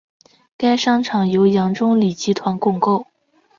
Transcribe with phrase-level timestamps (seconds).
[0.57, 3.05] 该商场由杨忠礼集团共构。